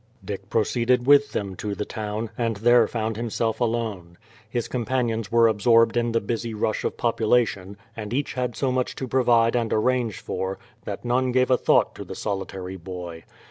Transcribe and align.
Dick 0.25 0.49
proceeded 0.49 1.05
with 1.05 1.31
them 1.33 1.55
to 1.57 1.75
the 1.75 1.85
town, 1.85 2.31
and 2.35 2.55
there 2.57 2.87
found 2.87 3.17
himself 3.17 3.61
alone. 3.61 4.17
His 4.49 4.67
companions 4.67 5.31
were 5.31 5.47
absorbed 5.47 5.95
in 5.95 6.11
the 6.11 6.19
busy 6.19 6.55
rush 6.55 6.83
of 6.83 6.97
population, 6.97 7.77
and 7.95 8.11
each 8.11 8.33
had 8.33 8.55
so 8.55 8.71
much 8.71 8.95
to 8.95 9.07
provide 9.07 9.55
and 9.55 9.71
arrange 9.71 10.19
for, 10.19 10.57
that 10.85 11.05
none 11.05 11.31
gave 11.31 11.51
a 11.51 11.55
thought 11.57 11.93
to 11.93 12.03
the 12.03 12.15
solitary 12.15 12.77
boy. 12.77 13.25